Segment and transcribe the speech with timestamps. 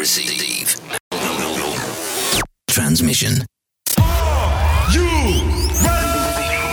[0.00, 0.80] receive.
[2.70, 3.44] Transmission.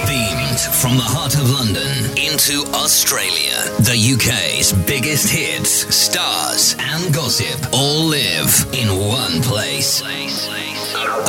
[0.07, 3.57] Beamed from the heart of London into Australia.
[3.83, 10.01] The UK's biggest hits, stars, and gossip all live in one place.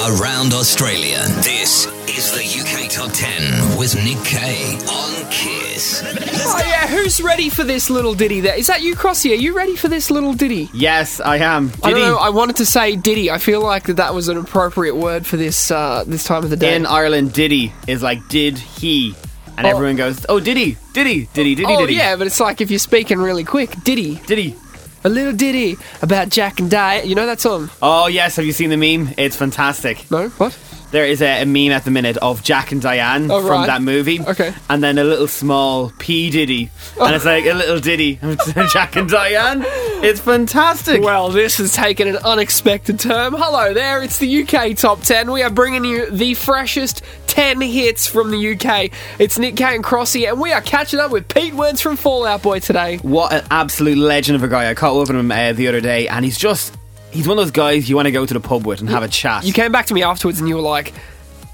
[0.06, 1.88] Around Australia, this
[2.18, 6.02] is the UK Top 10 with Nick Kay on Kiss.
[6.04, 8.40] Oh yeah, who's ready for this little ditty?
[8.40, 9.30] There is that you, Crossy?
[9.30, 10.68] Are you ready for this little ditty?
[10.74, 11.70] Yes, I am.
[11.84, 12.16] I don't know.
[12.18, 13.30] I wanted to say ditty.
[13.30, 16.50] I feel like that, that was an appropriate word for this uh, this time of
[16.50, 16.74] the day.
[16.74, 19.14] in Ireland, ditty is like, did he?
[19.56, 19.70] And Oh.
[19.70, 21.94] everyone goes, oh, Diddy, Diddy, Diddy, Diddy, oh Diddy.
[21.94, 24.56] yeah, but it's like if you're speaking really quick, ditty, Diddy.
[25.04, 27.08] a little ditty about Jack and Diane.
[27.08, 27.70] You know that song?
[27.80, 29.14] Oh, yes, have you seen the meme?
[29.18, 30.08] It's fantastic.
[30.10, 30.56] No, what?
[30.90, 33.66] There is a, a meme at the minute of Jack and Diane Oh, from right.
[33.66, 34.20] that movie.
[34.22, 34.54] Okay.
[34.70, 36.70] And then a little small P Diddy.
[36.98, 38.18] And it's like a little Diddy.
[38.72, 39.62] Jack and Diane.
[39.66, 41.02] It's fantastic.
[41.02, 43.34] Well, this has taken an unexpected turn.
[43.36, 45.30] Hello there, it's the UK Top 10.
[45.30, 48.90] We are bringing you the freshest 10 hits from the UK.
[49.18, 52.24] It's Nick K and Crossy, and we are catching up with Pete Wentz from Fall
[52.24, 52.96] Out Boy today.
[52.98, 54.70] What an absolute legend of a guy.
[54.70, 56.77] I caught up with him uh, the other day, and he's just.
[57.10, 59.02] He's one of those guys you want to go to the pub with and have
[59.02, 59.44] a chat.
[59.44, 60.92] You came back to me afterwards and you were like,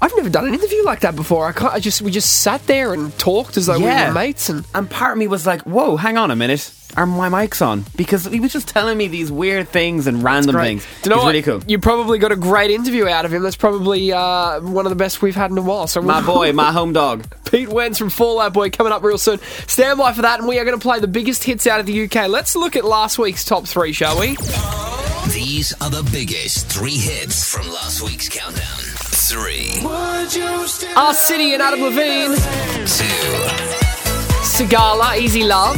[0.01, 1.47] I've never done an interview like that before.
[1.47, 4.09] I, can't, I just we just sat there and talked as though we Yeah.
[4.09, 6.71] were mates and And part of me was like, whoa, hang on a minute.
[6.97, 7.85] Are my mics on?
[7.95, 10.65] Because he was just telling me these weird things and random Great.
[10.81, 10.87] things.
[11.01, 11.27] Do you know what?
[11.29, 11.61] really cool.
[11.67, 13.41] You probably got a great interview out of him.
[13.43, 15.87] That's probably uh, one of the best we've had in a while.
[15.87, 17.25] So My boy, my home dog.
[17.49, 19.39] Pete Wentz from Fall Out Boy coming up real soon.
[19.67, 21.85] Stand by for that, and we are going to play the biggest hits out of
[21.85, 22.27] the UK.
[22.29, 24.37] Let's look at last week's top three, shall we?
[25.55, 28.77] These are the biggest three hits from last week's countdown.
[29.31, 32.31] Three, R City and Adam Levine,
[32.85, 33.39] two,
[34.43, 35.77] Sigala, Easy Love,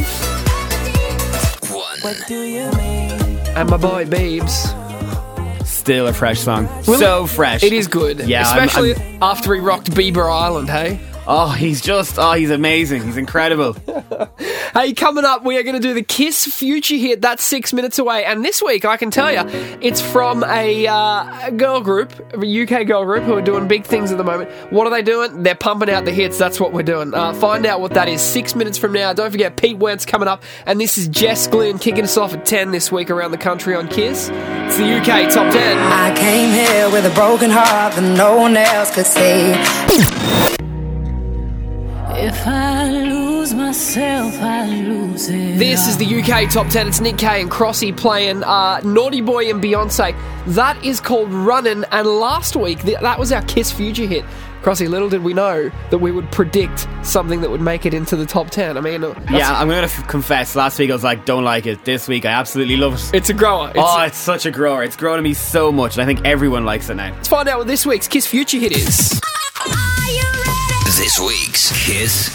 [1.70, 1.96] one.
[3.56, 4.74] and my boy Beebs.
[5.64, 6.66] Still a fresh song.
[6.88, 7.62] Will so fresh.
[7.62, 10.68] It is good, Yeah, I'm- especially I'm- after he rocked Bieber Island.
[10.68, 10.98] Hey,
[11.30, 13.04] Oh, he's just, oh, he's amazing.
[13.04, 13.76] He's incredible.
[14.74, 17.20] hey, coming up, we are going to do the Kiss Future Hit.
[17.20, 19.42] That's six minutes away, and this week I can tell you,
[19.80, 24.10] it's from a, uh, girl group, a UK girl group who are doing big things
[24.12, 24.50] at the moment.
[24.72, 25.42] What are they doing?
[25.42, 26.38] They're pumping out the hits.
[26.38, 27.14] That's what we're doing.
[27.14, 29.12] Uh, find out what that is six minutes from now.
[29.12, 32.44] Don't forget Pete Wentz coming up, and this is Jess Glynne kicking us off at
[32.44, 34.30] ten this week around the country on Kiss.
[34.32, 35.78] It's the UK Top Ten.
[35.78, 40.67] I came here with a broken heart that no one else could see.
[42.28, 45.58] If I lose myself, I lose it.
[45.58, 46.86] This is the UK Top 10.
[46.88, 50.14] It's Nick Kay and Crossy playing uh, Naughty Boy and Beyonce.
[50.48, 51.86] That is called Runnin'.
[51.90, 54.26] And last week, th- that was our Kiss Future hit.
[54.60, 58.14] Crossy, little did we know that we would predict something that would make it into
[58.14, 58.76] the top 10.
[58.76, 60.54] I mean, uh, Yeah, I'm going to f- confess.
[60.54, 61.82] Last week I was like, don't like it.
[61.86, 63.10] This week I absolutely love it.
[63.14, 63.68] it's a grower.
[63.70, 64.82] It's, oh, it's such a grower.
[64.84, 67.10] It's grown on me so much, and I think everyone likes it now.
[67.14, 69.18] Let's find out what this week's Kiss Future hit is.
[70.98, 72.28] This week's Kiss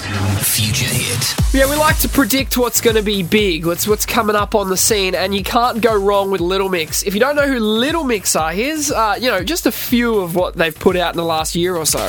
[0.56, 1.54] Future Hit.
[1.54, 4.70] Yeah, we like to predict what's going to be big, what's what's coming up on
[4.70, 7.04] the scene, and you can't go wrong with Little Mix.
[7.04, 10.16] If you don't know who Little Mix are, here's uh, you know just a few
[10.20, 12.00] of what they've put out in the last year or so.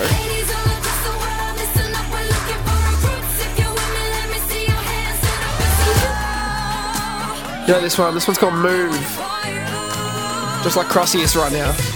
[7.67, 8.15] You know this one?
[8.15, 8.93] This one's called Move.
[10.63, 11.94] Just like Crossy is right now.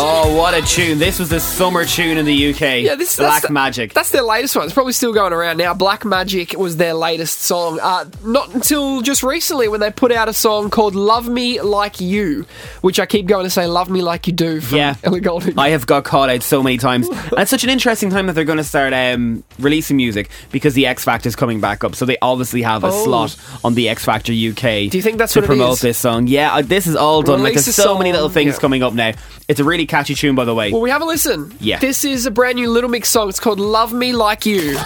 [0.00, 0.98] Oh, what a tune.
[0.98, 2.82] This was the summer tune in the UK.
[2.82, 3.94] Yeah, this Black that's the- Magic.
[3.94, 4.64] That's their latest one.
[4.64, 5.74] It's probably still going around now.
[5.74, 7.80] Black Magic was their latest song.
[7.82, 12.00] Uh, not until just recently when they put out a song called "Love Me Like
[12.00, 12.46] You,"
[12.80, 14.94] which I keep going to say "Love Me Like You Do" from Yeah.
[15.02, 15.58] Ellie Goulding.
[15.58, 17.08] I have got caught out so many times.
[17.28, 20.74] And it's such an interesting time that they're going to start um, releasing music because
[20.74, 21.94] the X Factor is coming back up.
[21.94, 23.04] So they obviously have a Oh.
[23.04, 24.88] slot on the X Factor UK.
[24.90, 25.80] Do you think that's to promote is?
[25.80, 26.26] this song?
[26.26, 27.42] Yeah, uh, this is all done.
[27.42, 28.60] like there's so many little things yeah.
[28.60, 29.12] coming up now.
[29.48, 30.70] It's a really catchy tune, by the way.
[30.72, 31.56] well, we have a listen.
[31.58, 31.78] Yeah.
[31.78, 33.30] This is a brand new Little Mix song.
[33.30, 34.76] It's called "Love Me Like You."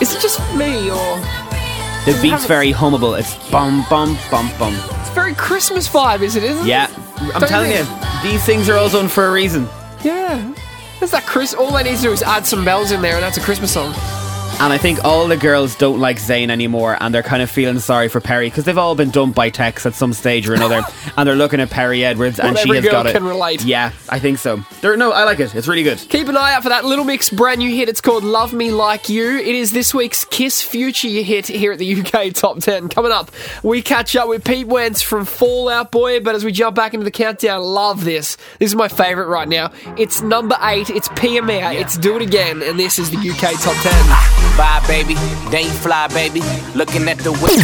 [0.00, 1.16] Is it just me or
[2.06, 3.18] the beat's very hummable.
[3.18, 4.74] It's bum bum bum bum.
[5.00, 6.22] it's very Christmas vibe?
[6.22, 6.44] Is it?
[6.44, 6.68] Isn't it?
[6.68, 6.98] Yeah, it?
[7.34, 7.84] I'm Don't telling you,
[8.22, 9.68] these things are all done for a reason.
[10.04, 10.54] Yeah.
[11.00, 11.52] There's that Chris.
[11.52, 13.72] All they need to do is add some bells in there, and that's a Christmas
[13.72, 13.92] song.
[14.62, 17.78] And I think all the girls don't like Zayn anymore, and they're kind of feeling
[17.78, 20.82] sorry for Perrie because they've all been dumped by Tex at some stage or another,
[21.16, 23.12] and they're looking at Perrie Edwards, and Well, she has got it.
[23.12, 23.64] can relate.
[23.64, 24.62] Yeah, I think so.
[24.82, 25.54] There, no, I like it.
[25.54, 25.98] It's really good.
[26.10, 27.88] Keep an eye out for that Little Mix brand new hit.
[27.88, 29.38] It's called Love Me Like You.
[29.38, 32.90] It is this week's Kiss Future hit here at the UK Top 10.
[32.90, 33.30] Coming up,
[33.62, 36.92] we catch up with Pete Wentz from Fall Out Boy, but as we jump back
[36.92, 38.36] into the countdown, love this.
[38.58, 39.72] This is my favourite right now.
[39.96, 43.74] It's number eight, it's PMA, it's Do It Again, and this is the UK Top
[43.82, 44.49] 10.
[44.60, 45.14] Bye, baby.
[45.48, 46.42] Then you fly, baby.
[46.74, 47.56] Looking at the whip.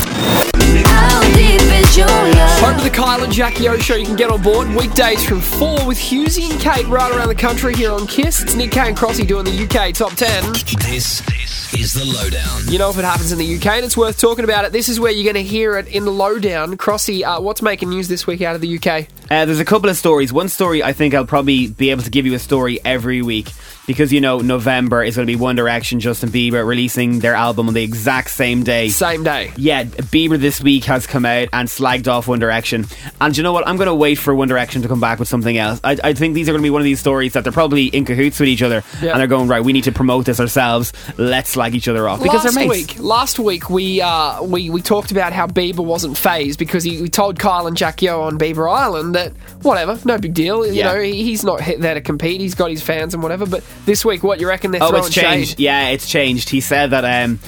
[0.87, 2.61] How deep is your love?
[2.61, 3.97] Home to the Kyle and Jackie O show.
[3.97, 7.35] You can get on board weekdays from 4 with Hughesy and Kate right around the
[7.35, 8.43] country here on Kiss.
[8.43, 10.55] It's Nick K and Crossy doing the UK Top 10.
[10.89, 12.73] This this is the lowdown.
[12.73, 14.73] You know if it happens in the UK and it's worth talking about it.
[14.73, 16.79] This is where you're going to hear it in the lowdown.
[16.79, 19.07] Crossy, uh, what's making news this week out of the UK?
[19.31, 20.33] Uh, there's a couple of stories.
[20.33, 23.53] One story, I think I'll probably be able to give you a story every week
[23.87, 27.69] because you know November is going to be One Direction, Justin Bieber releasing their album
[27.69, 28.89] on the exact same day.
[28.89, 29.53] Same day.
[29.57, 32.87] Yeah, Bieber this week has come out and slagged off One Direction.
[33.21, 33.67] And you know what?
[33.67, 35.81] I'm going to wait for One Direction to come back with something else.
[35.85, 37.87] I, I think these are going to be one of these stories that they're probably
[37.87, 39.11] in cahoots with each other Yeah.
[39.13, 40.93] and they're going, right, we need to promote this ourselves.
[41.17, 42.23] Let's slag each other off.
[42.23, 42.95] Because last they're mates.
[42.95, 47.01] week, last week we uh, we we talked about how Bieber wasn't phased because he,
[47.01, 50.67] we told Kyle and Jackie O on Bieber Island that whatever, no big deal.
[50.67, 50.93] You Yeah.
[50.93, 52.41] know, he, he's not there to compete.
[52.41, 53.47] He's got his fans and whatever.
[53.47, 55.51] But this week, what you reckon they're Oh, it's changed.
[55.51, 55.61] shade?
[55.61, 56.49] Yeah, it's changed.
[56.49, 57.39] He said that um,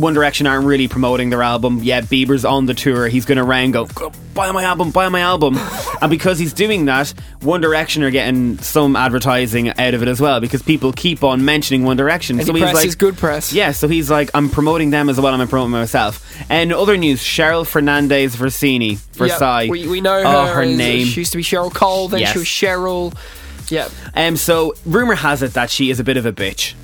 [0.00, 1.80] One Direction aren't really promoting their album.
[1.82, 3.06] Yeah, Bieber's on the tour.
[3.06, 5.56] He's going to round go, go, buy my album, buy my album.
[6.02, 10.20] and because he's doing that, One Direction are getting some advertising out of it as
[10.20, 12.36] well because people keep on mentioning One Direction.
[12.40, 13.52] Any so he's like, is good press.
[13.52, 15.32] Yeah, so he's like, I'm promoting them as well.
[15.40, 16.24] I'm promoting myself.
[16.50, 18.98] And other news: Cheryl Fernandez Versini, Yep.
[19.12, 19.68] Versailles.
[19.68, 20.24] We, we know her.
[20.26, 21.06] Oh, her name.
[21.06, 22.08] She used to be Cheryl Cole.
[22.08, 22.32] Then Yes.
[22.32, 23.16] she was Cheryl.
[23.70, 23.88] Yeah.
[24.14, 26.74] Um, so rumor has it that she is a bit of a bitch,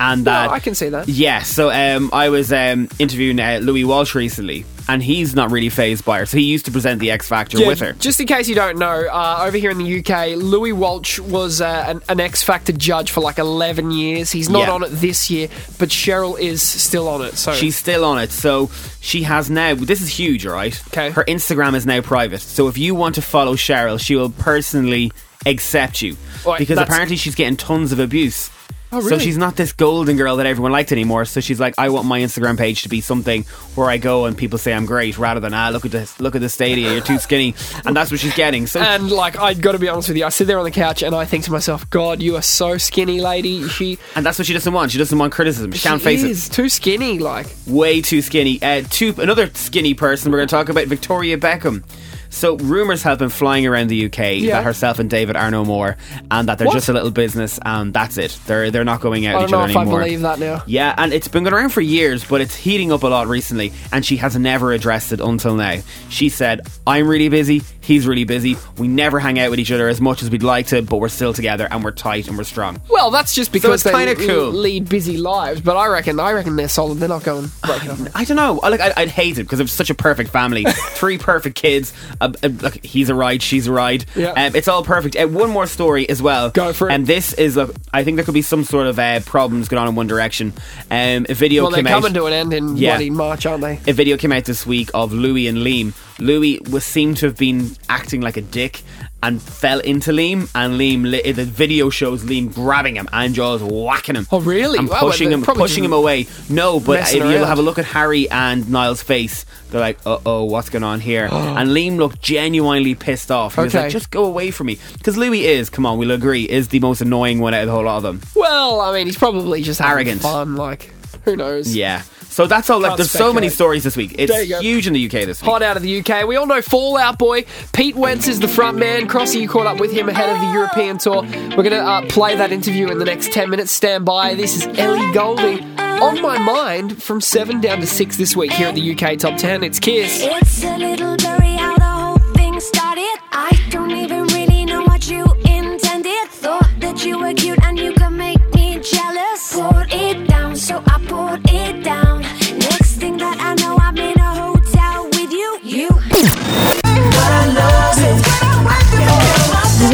[0.00, 1.08] and that I can say that.
[1.08, 1.42] Yeah.
[1.42, 6.04] So um, I was um, interviewing uh, Louis Walsh recently, and he's not really phased
[6.04, 6.26] by her.
[6.26, 7.92] So he used to present the X Factor Yeah, with her.
[7.92, 11.60] Just in case you don't know, uh, over here in the UK, Louis Walsh was
[11.60, 14.32] uh, an, an X Factor judge for like 11 years.
[14.32, 14.72] He's not Yeah.
[14.72, 15.46] on it this year,
[15.78, 17.34] but Cheryl is still on it.
[17.36, 18.32] So She's still on it.
[18.32, 19.76] So she has now.
[19.76, 20.82] This is huge, all right?
[20.90, 21.10] 'Kay.
[21.10, 22.40] Her Instagram is now private.
[22.40, 25.12] So if you want to follow Cheryl, she will personally
[25.46, 26.16] accept you
[26.46, 28.50] Right, because that's- apparently she's getting tons of abuse.
[28.94, 29.08] Oh, really?
[29.08, 31.24] So she's not this golden girl that everyone liked anymore.
[31.24, 33.44] So she's like, I want my Instagram page to be something
[33.74, 36.34] where I go and people say I'm great, rather than ah, look at this, look
[36.34, 37.54] at the stadia, you're too skinny,
[37.86, 38.66] and that's what she's getting.
[38.66, 40.70] So And like, I've got to be honest with you, I sit there on the
[40.70, 43.66] couch and I think to myself, God, you are so skinny, lady.
[43.66, 44.90] She, and that's what she doesn't want.
[44.90, 45.72] She doesn't want criticism.
[45.72, 47.18] She, can't she face is too skinny.
[47.18, 47.46] Like.
[47.66, 48.60] Way too skinny.
[48.60, 50.30] Uh, two, another skinny person.
[50.30, 51.82] We're going to talk about Victoria Beckham.
[52.32, 54.56] So rumors have been flying around the UK Yeah.
[54.56, 55.98] that herself and David are no more,
[56.30, 56.72] and that they're What?
[56.74, 58.36] just a little business, and that's it.
[58.46, 60.62] They're they're not going out I each other if I believe that now.
[60.66, 63.70] Yeah, and it's been going around for years, but it's heating up a lot recently,
[63.92, 65.76] and she has never addressed it until now.
[66.08, 69.88] She said, I'm really busy, he's really busy, we never hang out with each other
[69.88, 72.44] as much as we'd like to, but we're still together and we're tight and we're
[72.44, 72.80] strong.
[72.88, 74.50] Well, that's just because it's they kinda cool.
[74.50, 75.60] lead busy lives.
[75.60, 76.98] But I reckon, I reckon they're solid.
[76.98, 77.98] They're not going breaking up.
[78.14, 78.60] I don't know.
[78.60, 80.64] I Like I, I'd hate it because it was such a perfect family,
[80.94, 81.92] three perfect kids.
[82.20, 84.04] Uh, uh, look, he's a ride, she's a ride.
[84.14, 84.30] Yeah.
[84.32, 85.16] um, it's all perfect.
[85.16, 86.50] Uh, one more story as well.
[86.50, 86.92] Go for it.
[86.94, 89.80] And this is, look, I think there could be some sort of uh, problems going
[89.82, 90.52] on in One Direction.
[90.90, 92.02] Um, a video Well, they're came out.
[92.02, 92.92] coming to an end in Yeah.
[92.94, 93.80] what in March, aren't they?
[93.86, 95.92] a video came out this week of Louis and Liam.
[96.22, 98.82] Louis was seemed to have been acting like a dick
[99.24, 101.04] and fell into Liam, and Liam.
[101.08, 104.26] li- The video shows Liam grabbing him and Jaws whacking him.
[104.32, 104.78] Oh, really?
[104.78, 106.26] And Well, pushing they him, pushing him away.
[106.48, 107.44] No, but if around.
[107.44, 110.98] have a look at Harry and Niall's face, they're like, "Uh oh, what's going on
[110.98, 113.54] here?" and Liam looked genuinely pissed off.
[113.54, 116.42] He was like, "Just go away from me," because Louis is, come on, we'll agree,
[116.48, 118.20] is the most annoying one out of the whole lot of them.
[118.34, 120.20] Well, I mean, he's probably just Arrogant.
[120.22, 120.56] fun.
[120.56, 120.92] Like,
[121.24, 121.74] who knows?
[121.76, 122.02] Yeah.
[122.32, 122.80] So that's all.
[122.80, 124.14] Like, there's so many stories this week.
[124.18, 124.60] It's There you go.
[124.60, 125.50] huge in the UK this week.
[125.50, 126.26] Hot out of the UK.
[126.26, 127.44] We all know Fall Out Boy.
[127.72, 129.06] Pete Wentz is the front man.
[129.06, 131.22] Crossy, you caught up with him ahead of the European tour.
[131.22, 133.70] We're going to uh, play that interview in the next 10 minutes.
[133.70, 134.34] Stand by.
[134.34, 135.62] This is Ellie Goulding.
[136.02, 139.38] On my mind from 7 down to 6 this week here at the UK Top
[139.38, 139.62] 10.
[139.62, 140.20] It's Kiss.
[140.22, 141.56] It's a little blurry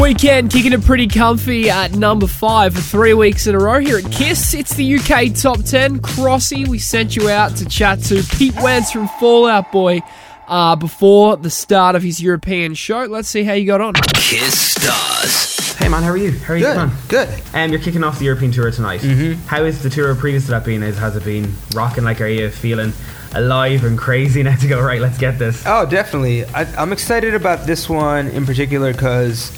[0.09, 3.99] weekend kicking it pretty comfy at number 5 for three weeks in a row here
[3.99, 4.55] at Kiss.
[4.55, 5.99] It's the UK Top 10.
[5.99, 10.01] Crossy, we sent you out to chat to Pete Wentz from Fall Out Boy.
[10.47, 13.93] Uh, before the start of his European show, let's see how you got on.
[14.15, 15.73] Kiss Stars.
[15.73, 16.31] Hey man, how are you?
[16.39, 16.91] How are you Good, doing?
[17.07, 17.41] good.
[17.53, 19.01] Um, you're kicking off the European tour tonight.
[19.01, 19.45] Mm-hmm.
[19.45, 20.81] How is the tour previous to that been?
[20.81, 22.03] Is has it been rocking?
[22.03, 22.93] Like, are you feeling
[23.35, 24.99] alive and crazy now to go right?
[24.99, 25.63] Let's get this.
[25.67, 26.45] Oh, definitely.
[26.45, 29.51] I, I'm excited about this one in particular because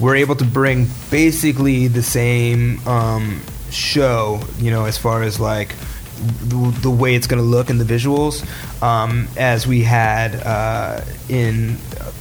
[0.00, 5.74] we're able to bring basically the same um, show, you know, as far as like
[6.16, 8.44] the, the way it's going to look and the visuals,
[8.82, 11.76] um, as we had uh, in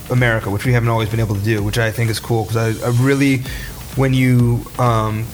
[0.10, 2.82] America, which we haven't always been able to do, which I think is cool because
[2.82, 3.39] I, I really,
[3.96, 5.25] when you um,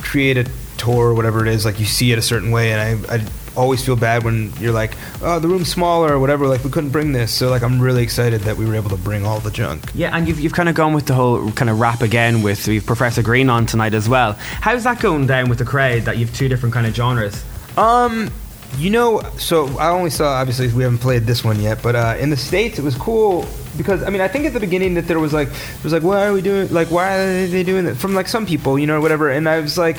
[0.00, 3.06] create a tour or whatever it is, like you see it a certain way, and
[3.06, 3.18] I, I
[3.56, 6.46] always feel bad when you're like, oh, the room's smaller or whatever.
[6.46, 8.96] Like we couldn't bring this, so like I'm really excited that we were able to
[8.96, 9.84] bring all the junk.
[9.94, 12.66] Yeah, and you've, you've kind of gone with the whole kind of rap again with
[12.66, 14.32] we've Professor Green on tonight as well.
[14.32, 17.44] How's that going down with the crowd that you've two different kind of genres?
[17.76, 18.30] Um,
[18.78, 22.16] you know, so I only saw obviously we haven't played this one yet, but uh,
[22.18, 25.06] in the states it was cool because I mean I think at the beginning that
[25.06, 27.86] there was like it was like why are we doing like why are they doing
[27.86, 29.96] it from like some people you know or whatever, and I was like.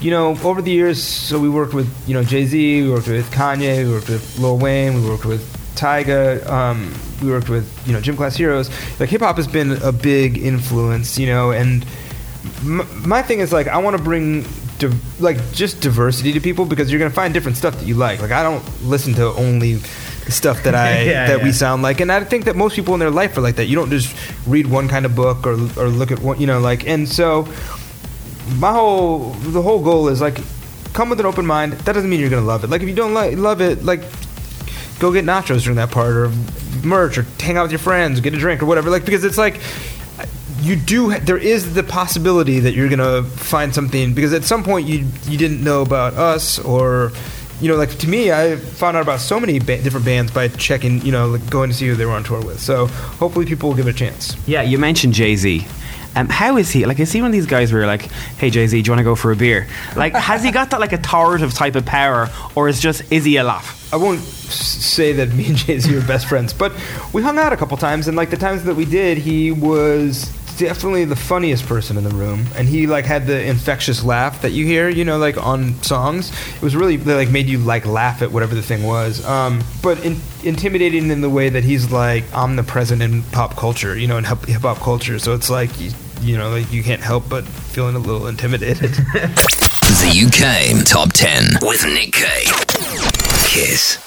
[0.00, 3.08] You know, over the years, so we worked with you know Jay Z, we worked
[3.08, 5.42] with Kanye, we worked with Lil Wayne, we worked with
[5.74, 8.70] Tyga, um, we worked with you know Gym Class Heroes.
[9.00, 11.84] Like hip hop has been a big influence, you know, and
[12.60, 14.44] m- my thing is like I want to bring
[14.78, 18.20] div- like just diversity to people because you're gonna find different stuff that you like.
[18.22, 19.78] Like I don't listen to only
[20.28, 23.00] stuff that I Yeah, that we sound like, and I think that most people in
[23.00, 23.64] their life are like that.
[23.66, 24.14] You don't just
[24.46, 27.48] read one kind of book or or look at one, you know, like and so
[28.56, 30.38] my whole the whole goal is like
[30.92, 31.74] come with an open mind.
[31.74, 32.70] That doesn't mean you're gonna love it.
[32.70, 34.02] Like if you don't love it, like
[34.98, 36.30] go get nachos during that part or
[36.82, 38.90] merch or hang out with your friends, get a drink or whatever.
[38.90, 39.60] Like because it's like
[40.60, 44.86] you do there is the possibility that you're gonna find something because at some point
[44.88, 47.12] you you didn't know about us or
[47.60, 50.48] you know like to me I found out about so many ba- different bands by
[50.48, 52.60] checking you know like going to see who they were on tour with.
[52.60, 54.36] So hopefully people will give it a chance.
[54.48, 55.64] Yeah, you mentioned Jay Z.
[56.18, 56.84] Um, how is he?
[56.84, 58.02] Like, is he one of these guys where you're like,
[58.38, 60.70] "Hey Jay Z, do you want to go for a beer?" Like, has he got
[60.70, 63.92] that like authoritative type of power, or is just is he a laugh?
[63.92, 66.72] I won't say that me and Jay Z are best friends, but
[67.12, 70.32] we hung out a couple times, and like the times that we did, he was
[70.58, 74.50] definitely the funniest person in the room, and he like had the infectious laugh that
[74.50, 76.32] you hear, you know, like on songs.
[76.56, 79.62] It was really they, like made you like laugh at whatever the thing was, um,
[79.82, 84.18] but in, intimidating in the way that he's like omnipresent in pop culture, you know,
[84.18, 85.18] in hip hop culture.
[85.18, 85.70] So it's like
[86.20, 88.96] you, you know, like you can't help but feeling a little intimidated.
[89.88, 92.44] The UK Top 10 with Nick K.
[93.48, 93.98] Kiss.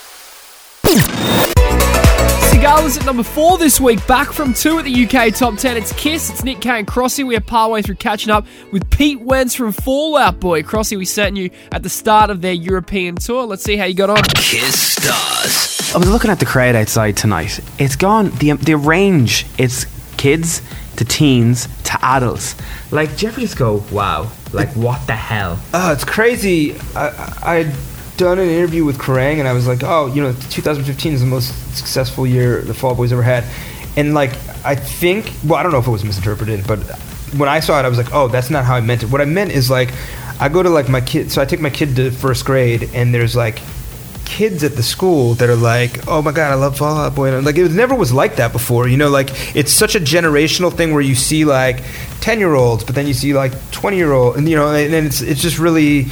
[2.52, 5.78] Sigala was at number four this week, back from two at the UK Top 10.
[5.78, 7.26] It's Kiss, it's Nick K and Crossy.
[7.26, 10.62] We are partway through catching up with Pete Wentz from Fall Out Boy.
[10.62, 13.46] Crossy, we sent you at the start of their European tour.
[13.46, 14.24] Let's see how you got on.
[14.36, 15.94] Kiss Stars.
[15.94, 17.60] I was looking at the crowd outside tonight.
[17.80, 19.46] It's gone the the range.
[19.58, 19.86] It's
[20.18, 20.62] kids
[20.98, 22.56] to teens to adults.
[22.92, 24.32] Like, do you ever just go, "Wow"?
[24.54, 25.60] Like, what the hell?
[25.74, 26.76] Oh, it's crazy.
[26.96, 27.76] I, I
[28.18, 31.26] done an interview with Kerrang, and I was like, oh, you know, 2015 is the
[31.26, 33.44] most successful year the Fall Boys ever had,
[33.98, 34.32] and like,
[34.64, 36.80] I think, well, I don't know if it was misinterpreted, but
[37.36, 39.10] when I saw it, I was like, oh, that's not how I meant it.
[39.10, 39.94] What I meant is like,
[40.40, 43.14] I go to like my kid, so I take my kid to first grade, and
[43.14, 43.60] there's like
[44.38, 47.38] kids at the school that are like, "Oh my god, I love Fall Out Boy."
[47.42, 48.88] Like it never was like that before.
[48.88, 51.84] You know, like it's such a generational thing where you see like
[52.22, 54.94] ten year olds, but then you see like twenty year old, and you know, and
[54.94, 56.06] then it's it's just really,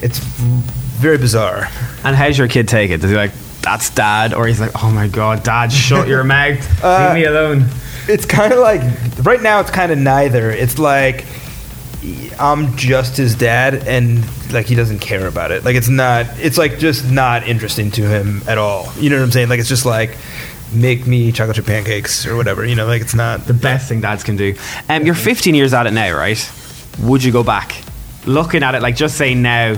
[0.00, 1.68] it's very bizarre.
[2.04, 3.00] And how's your kid take it?
[3.00, 6.84] Does he like, "That's dad," or he's like, "Oh my god, dad, shut your mouth,
[6.84, 7.64] Uh, leave me alone."
[8.06, 8.82] It's kind of like
[9.24, 9.60] right now.
[9.60, 10.50] It's kind of neither.
[10.50, 11.24] It's like
[12.38, 15.64] I'm just his dad, and like he doesn't care about it.
[15.64, 16.26] Like it's not.
[16.38, 18.92] It's like just not interesting to him at all.
[18.98, 19.48] You know what I'm saying?
[19.48, 20.16] Like it's just like
[20.72, 22.64] make me chocolate chip pancakes or whatever.
[22.64, 23.46] You know, like it's not.
[23.46, 24.54] The best thing dads can do.
[24.88, 26.52] Um, you're 15 years at it now, right?
[27.00, 27.74] Would you go back?
[28.26, 29.76] Looking at it, like just say now,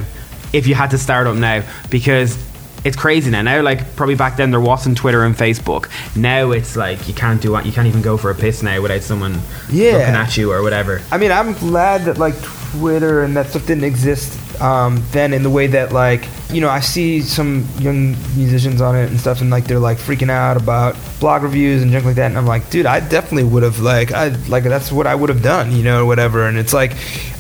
[0.52, 2.36] if you had to start up now, because
[2.84, 3.42] it's crazy now.
[3.42, 5.88] Now, like probably back then there wasn't Twitter and Facebook.
[6.16, 9.02] Now it's like you can't do you can't even go for a piss now without
[9.02, 9.92] someone Yeah.
[9.92, 11.00] looking at you or whatever.
[11.10, 12.34] I mean, I'm glad that like
[12.78, 16.68] Twitter and that stuff didn't exist um, then in the way that like you know
[16.68, 20.56] I see some young musicians on it and stuff and like they're like freaking out
[20.56, 23.80] about blog reviews and junk like that and I'm like, dude, I definitely would have
[23.80, 26.46] like I like that's what I would have done, you know, or whatever.
[26.46, 26.92] And it's like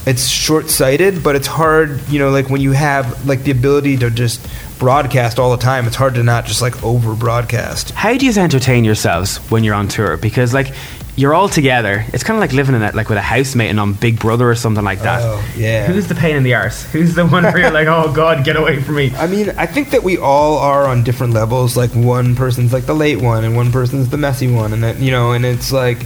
[0.06, 3.96] it's short sighted, but it's hard, you know, like when you have like the ability
[3.98, 4.46] to just
[4.78, 7.90] broadcast all the time, it's hard to not just like over broadcast.
[7.92, 10.16] How do you entertain yourselves when you're on tour?
[10.16, 10.74] Because like
[11.16, 12.04] you're all together.
[12.12, 14.50] It's kind of like living in it, like with a housemate and on Big Brother
[14.50, 15.20] or something like that.
[15.22, 15.86] Oh, yeah.
[15.86, 16.82] Who's the pain in the arse?
[16.90, 19.12] Who's the one where you're like, oh god, get away from me?
[19.14, 21.76] I mean, I think that we all are on different levels.
[21.76, 24.98] Like one person's like the late one, and one person's the messy one, and that
[24.98, 26.04] you know, and it's like,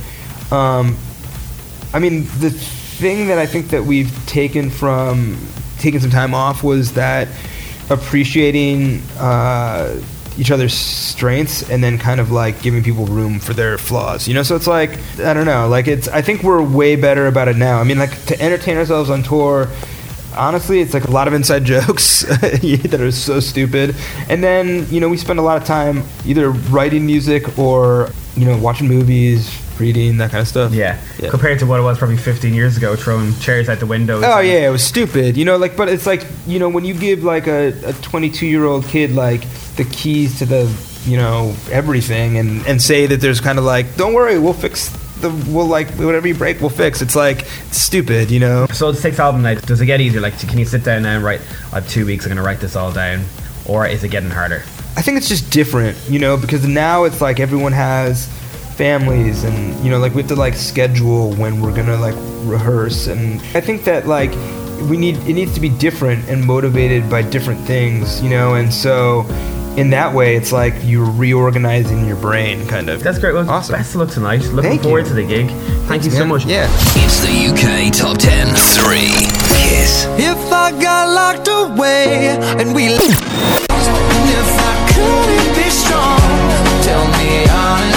[0.52, 0.96] um,
[1.94, 5.38] I mean, the thing that I think that we've taken from
[5.78, 7.28] taking some time off was that
[7.88, 9.98] appreciating uh,
[10.38, 14.28] each other's strengths and then kind of like giving people room for their flaws.
[14.28, 16.08] You know, so it's like I don't know, like it's.
[16.08, 17.78] I think we're way better about it now.
[17.78, 19.68] I mean, like to entertain ourselves on tour
[20.38, 23.94] honestly, it's like a lot of inside jokes that are so stupid.
[24.28, 28.44] And then, you know, we spend a lot of time either writing music or, you
[28.44, 30.72] know, watching movies, reading that kind of stuff.
[30.72, 31.00] Yeah.
[31.18, 31.30] Yeah.
[31.30, 34.24] Compared to what it was probably 15 years ago, throwing chairs out the windows.
[34.24, 35.36] Oh yeah, it was stupid.
[35.36, 38.46] You know, like, but it's like, you know, when you give like a, a 22
[38.46, 39.44] year old kid like
[39.78, 40.70] the keys to the,
[41.06, 44.90] you know, everything, and and say that there's kind of like, don't worry, we'll fix
[45.20, 47.00] the, we'll like whatever you break, we'll fix.
[47.00, 48.66] It's like it's stupid, you know.
[48.66, 50.20] So the sixth album now, does it get easier?
[50.20, 51.40] Like, can you sit down now and write,
[51.72, 53.24] I have two weeks, I'm to write this all down?
[53.66, 54.62] Or is it getting harder?
[54.96, 58.26] I think it's just different, you know, because now it's like everyone has
[58.78, 62.14] families and you know like we have to like schedule when we're gonna like
[62.48, 64.30] rehearse and I think that like
[64.88, 68.72] we need it needs to be different and motivated by different things, you know, and
[68.72, 69.26] so
[69.78, 73.02] in that way it's like you're reorganizing your brain kind of.
[73.02, 73.32] That's great.
[73.34, 73.74] Well, Awesome.
[73.76, 74.42] best of luck tonight.
[74.46, 75.08] Looking Thank forward you.
[75.10, 75.48] to the gig.
[75.86, 76.28] Thank you so man.
[76.28, 76.44] much.
[76.44, 76.66] Yeah.
[76.96, 78.54] It's the UK Top 10.
[78.54, 78.98] 3.
[78.98, 80.06] Kiss.
[80.18, 86.18] If I got locked away and we if I couldn't be strong,
[86.82, 87.87] tell me honestly,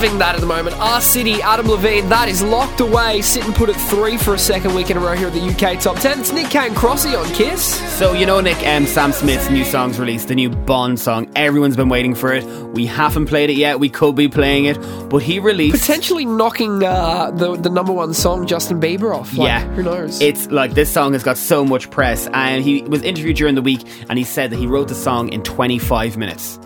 [0.00, 0.74] Loving that at the moment.
[0.78, 3.20] R City, Adam Levine, that is locked away.
[3.20, 5.42] Sit and put at three for a second week in a row here at the
[5.42, 6.20] UK Top 10.
[6.20, 7.62] It's Nick Kane Crossy on Kiss.
[7.98, 11.30] So, you know, Nick, um, Sam Smith's new song's released, the new Bond song.
[11.36, 12.46] Everyone's been waiting for it.
[12.68, 13.78] We haven't played it yet.
[13.78, 14.78] We could be playing it.
[15.10, 15.78] But he released.
[15.78, 19.36] Potentially knocking uh, the, the number one song, Justin Bieber, off.
[19.36, 20.18] Like, yeah, Who knows?
[20.22, 23.60] It's like this song has got so much press, and he was interviewed during the
[23.60, 26.58] week, and he said that he wrote the song in 25 minutes.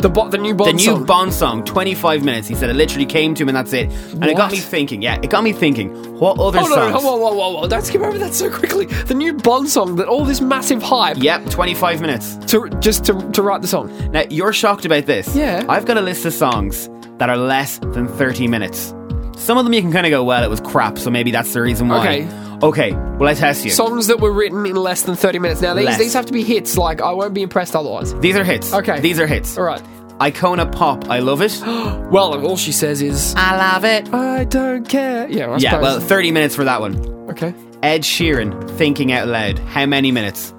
[0.00, 0.76] The, bo- the new Bond song.
[0.76, 1.06] the new song.
[1.06, 2.48] Bond song, 25 minutes.
[2.48, 3.90] He said it literally came to him, and that's it.
[4.12, 4.52] And it got What?
[4.52, 5.02] me thinking.
[5.02, 5.90] Yeah, it got me thinking.
[6.18, 6.68] What other songs?
[6.70, 7.04] Hold on, songs?
[7.04, 7.68] whoa, whoa, whoa, whoa.
[7.68, 8.86] Don't skip over that so quickly.
[8.86, 12.36] The new Bond song that all this massive hype Yep, 25 minutes.
[12.46, 13.90] to just to, to write the song.
[14.12, 15.34] Now you're shocked about this.
[15.34, 15.64] Yeah.
[15.68, 16.88] I've got a list of songs
[17.18, 18.94] that are less than 30 minutes.
[19.36, 21.52] Some of them you can kind of go, well, it was crap, so maybe that's
[21.54, 22.00] the reason why.
[22.00, 22.39] Okay.
[22.62, 22.92] Okay.
[22.92, 23.70] Well, I test you.
[23.70, 25.60] Songs that were written in less than 30 minutes.
[25.62, 25.98] Now, these, Less.
[25.98, 26.76] these have to be hits.
[26.76, 28.14] Like, I won't be impressed otherwise.
[28.20, 28.72] These are hits.
[28.72, 29.00] Okay.
[29.00, 29.56] These are hits.
[29.56, 29.82] All right.
[30.20, 31.58] Icona Pop, I love it.
[32.10, 34.12] Well, all she says is, I love it.
[34.12, 35.28] I don't care.
[35.30, 35.82] Yeah, I Yeah, suppose.
[35.82, 36.98] well, 30 minutes for that one.
[37.30, 37.54] okay.
[37.84, 39.58] Ed Sheeran, Thinking Out Loud.
[39.60, 40.52] How many minutes?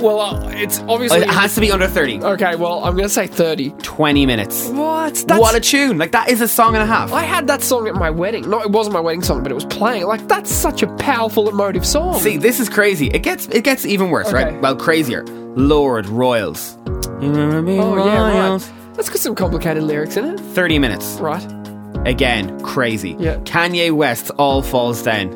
[0.00, 1.18] Well, uh, it's obviously.
[1.20, 2.22] It has to be under 30.
[2.22, 3.70] okay, well, I'm going to say 30.
[3.70, 4.68] 20 minutes.
[4.68, 5.14] What?
[5.26, 5.98] That's, what a tune.
[5.98, 7.12] Like, that is a song and a half.
[7.12, 8.48] I had that song at my wedding.
[8.48, 10.04] No, it wasn't my wedding song, but it was playing.
[10.06, 12.18] Like, that's such a powerful, emotive song.
[12.20, 13.08] See, this is crazy.
[13.08, 14.44] It gets it gets even worse, Okay.
[14.44, 14.60] right?
[14.60, 15.24] Well, crazier.
[15.56, 16.76] Lorde Royals.
[16.86, 18.68] You remember me, Oh, yeah, Royals?
[18.68, 18.94] right.
[18.94, 20.38] That's got some complicated lyrics in it.
[20.40, 21.18] 30 minutes.
[21.20, 21.44] Right.
[22.06, 23.16] Again, crazy.
[23.18, 23.36] Yeah.
[23.38, 25.30] Kanye West all falls down.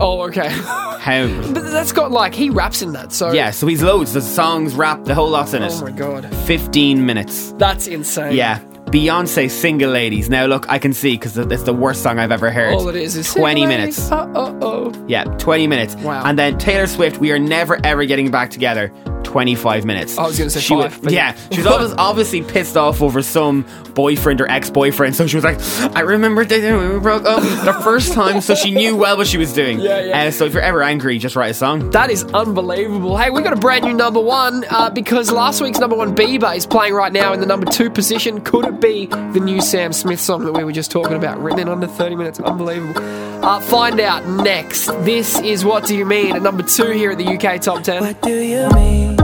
[0.00, 0.48] Oh, okay.
[0.48, 1.26] How?
[1.52, 3.32] but that's got, like, he raps in that, so.
[3.32, 4.12] yeah, so he's loads.
[4.12, 5.72] The songs, rap, the whole lot's in it.
[5.72, 5.90] Oh, my.
[5.90, 6.34] God.
[6.46, 7.52] 15 minutes.
[7.58, 8.34] That's insane.
[8.34, 8.60] Yeah.
[8.86, 10.30] Beyonce, Single Ladies.
[10.30, 12.72] Now, look, I can see because it's the worst song I've ever heard.
[12.72, 14.12] All it is is 20 minutes.
[14.12, 15.04] Uh oh oh.
[15.08, 15.96] Yeah, 20 minutes.
[15.96, 16.22] Wow.
[16.24, 18.92] And then Taylor Swift, we are never ever getting back together.
[19.26, 20.16] 25 minutes.
[20.16, 23.20] I was gonna say she five, was- yeah, she was obviously, obviously pissed off over
[23.22, 25.14] some boyfriend or ex boyfriend.
[25.16, 25.58] So she was like,
[25.96, 28.40] I remember dating when we broke up the first time.
[28.40, 29.80] So she knew well what she was doing.
[29.80, 30.22] Yeah, yeah.
[30.24, 31.90] Uh, so if you're ever angry, just write a song.
[31.90, 33.16] That is unbelievable.
[33.16, 36.54] Hey, we got a brand new number one uh, because last week's number one Bieber
[36.56, 38.40] is playing right now in the number two position.
[38.42, 41.60] Could it be the new Sam Smith song that we were just talking about, written
[41.60, 42.38] in under 30 minutes?
[42.40, 43.00] Unbelievable.
[43.44, 44.86] Uh, find out next.
[45.04, 48.02] This is What Do You Mean at number two here at the UK Top 10.
[48.02, 49.15] What do you mean?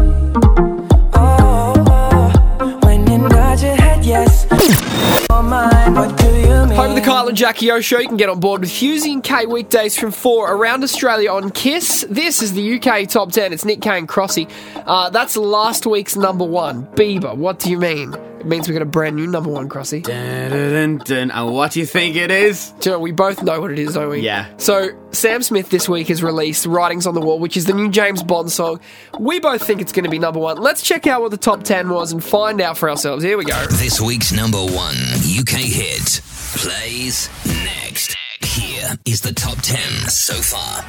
[7.42, 7.98] Jackie O show.
[7.98, 11.50] You can get on board with Hughesy and K weekdays from 4 around Australia on
[11.50, 12.06] KISS.
[12.08, 13.52] This is the UK Top 10.
[13.52, 14.48] It's Nick Kane Crossy.
[14.86, 16.86] Uh, that's last week's number one.
[16.94, 18.14] Bieber, what do you mean?
[18.42, 20.02] It means we got a brand new number one, Crossy.
[20.02, 21.30] Dun, dun, dun.
[21.30, 22.70] And what do you think it is?
[22.80, 24.18] Do you know, we both know what it is, don't we?
[24.18, 24.48] Yeah.
[24.56, 27.88] So, Sam Smith this week has released Writings on the Wall, which is the new
[27.88, 28.80] James Bond song.
[29.16, 30.56] We both think it's going to be number one.
[30.56, 33.22] Let's check out what the top 10 was and find out for ourselves.
[33.22, 33.64] Here we go.
[33.66, 34.96] This week's number one
[35.38, 36.20] UK hit
[36.56, 38.16] plays next.
[38.42, 39.78] Here is the top 10
[40.08, 40.82] so far.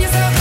[0.00, 0.39] 10,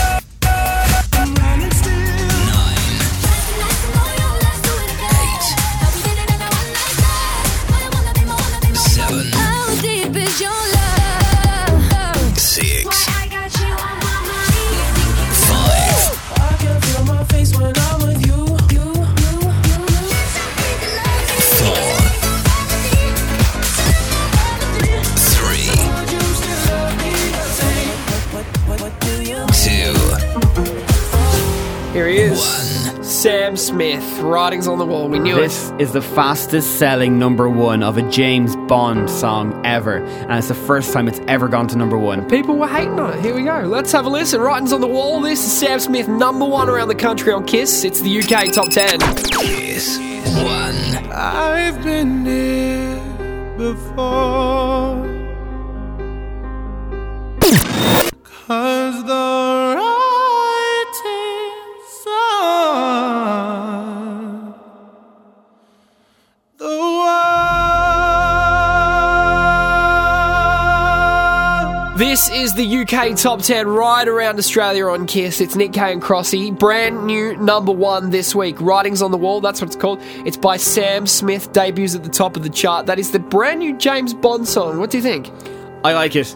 [33.79, 34.19] Smith.
[34.19, 35.07] Writings on the wall.
[35.07, 39.99] We knew This is the fastest selling number one of a James Bond song ever,
[40.03, 42.27] and it's the first time it's ever gone to number one.
[42.27, 43.23] People were hating on it.
[43.23, 43.61] Here we go.
[43.61, 44.41] Let's have a listen.
[44.41, 45.21] Writings on the wall.
[45.21, 47.85] This is Sam Smith, number one around the country on Kiss.
[47.85, 48.99] It's the UK top 10.
[49.39, 51.13] Kiss 1.
[51.13, 52.99] I've been here
[53.57, 55.07] before.
[58.25, 59.58] Cause the
[72.19, 75.39] This is the UK top 10 right around Australia on Kiss.
[75.39, 76.51] It's Nick Kay and Crossy.
[76.51, 78.59] Brand new number one this week.
[78.59, 80.01] Writings on the Wall, that's what it's called.
[80.25, 82.87] It's by Sam Smith, debuts at the top of the chart.
[82.87, 84.79] That is the brand new James Bond song.
[84.79, 85.31] What do you think?
[85.85, 86.35] I like it.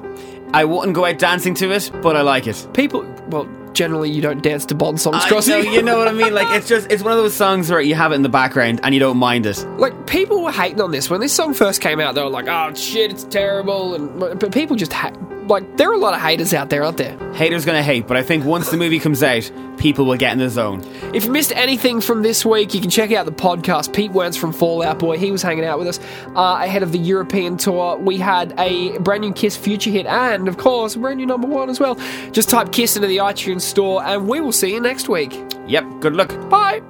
[0.53, 2.65] I wouldn't go out dancing to it, but I like it.
[2.73, 5.49] People, well, generally you don't dance to Bond songs, Crossy.
[5.49, 6.33] know, you know what I mean?
[6.33, 8.79] Like it's just it's one of those songs where you have it in the background
[8.83, 9.57] and you don't mind it.
[9.77, 12.15] like people were hating on this when this song first came out.
[12.15, 15.11] They were like, "Oh shit, it's terrible," and but people just ha-
[15.47, 17.17] like there are a lot of haters out there, aren't there?
[17.33, 20.39] Haters gonna hate, but I think once the movie comes out, people will get in
[20.39, 20.81] the zone.
[21.13, 23.93] If you missed anything from this week, you can check out the podcast.
[23.93, 25.99] Pete Wentz from Fall Out Boy, he was hanging out with us
[26.35, 27.97] uh, ahead of the European tour.
[27.97, 31.47] We had a brand new Kiss future hit, and of course, a brand new number
[31.47, 31.95] one as well.
[32.31, 35.33] Just type Kiss into the iTunes store, and we will see you next week.
[35.67, 36.29] Yep, good luck.
[36.49, 36.81] Bye.